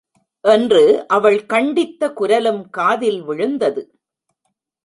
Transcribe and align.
என்று 0.43 1.07
அவள் 1.07 1.45
கண்டித்த 1.45 2.09
குரலும் 2.13 2.69
காதில் 2.69 3.21
விழுந்தது. 3.21 3.83